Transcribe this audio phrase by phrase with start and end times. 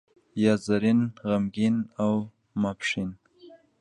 [0.43, 0.99] یا زرین،
[1.29, 2.11] غمګین او
[2.61, 3.09] ماپښین.